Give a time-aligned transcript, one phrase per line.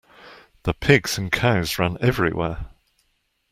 [0.63, 2.69] The pigs and cows ran everywhere.